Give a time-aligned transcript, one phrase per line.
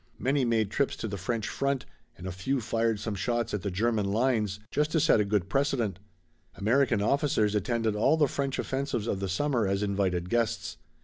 [0.17, 1.85] Many made trips to the French front
[2.17, 5.47] and a few fired some shots at the German lines just to set a good
[5.47, 5.99] precedent.
[6.55, 10.77] American officers attended all the French offensives of the summer as invited guests.